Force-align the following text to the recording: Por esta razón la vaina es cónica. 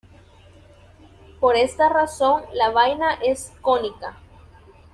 Por 1.39 1.55
esta 1.55 1.87
razón 1.87 2.41
la 2.55 2.71
vaina 2.71 3.13
es 3.23 3.53
cónica. 3.61 4.17